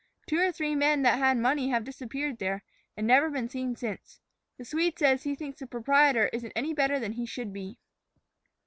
Two 0.25 0.39
or 0.39 0.51
three 0.51 0.73
men 0.73 1.03
that 1.03 1.19
had 1.19 1.37
money 1.37 1.69
have 1.69 1.83
disappeared 1.83 2.39
there, 2.39 2.63
and 2.97 3.05
never 3.05 3.29
been 3.29 3.47
seen 3.47 3.75
since. 3.75 4.19
The 4.57 4.65
Swede 4.65 4.97
says 4.97 5.21
he 5.21 5.35
thinks 5.35 5.59
the 5.59 5.67
proprietor 5.67 6.27
isn't 6.33 6.53
any 6.55 6.73
better 6.73 6.99
than 6.99 7.11
he 7.11 7.27
should 7.27 7.53
be." 7.53 7.77